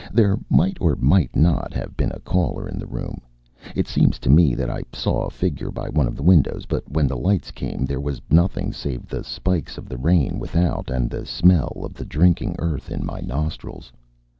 There 0.11 0.39
might 0.49 0.79
or 0.81 0.95
might 0.95 1.35
not 1.35 1.75
have 1.75 1.95
been 1.95 2.11
a 2.11 2.19
caller 2.21 2.67
in 2.67 2.79
the 2.79 2.87
room 2.87 3.21
it 3.75 3.87
seems 3.87 4.17
to 4.21 4.31
me 4.31 4.55
that 4.55 4.67
I 4.67 4.81
saw 4.91 5.27
a 5.27 5.29
figure 5.29 5.69
by 5.69 5.89
one 5.89 6.07
of 6.07 6.15
the 6.15 6.23
windows, 6.23 6.65
but 6.65 6.89
when 6.91 7.05
the 7.07 7.15
lights 7.15 7.51
came 7.51 7.85
there 7.85 8.01
was 8.01 8.19
nothing 8.31 8.73
save 8.73 9.05
the 9.05 9.23
spikes 9.23 9.77
of 9.77 9.87
the 9.87 9.99
rain 9.99 10.39
without 10.39 10.89
and 10.89 11.07
the 11.07 11.27
smell 11.27 11.81
of 11.83 11.93
the 11.93 12.05
drinking 12.05 12.55
earth 12.57 12.89
in 12.89 13.05
my 13.05 13.19
nostrils. 13.19 13.91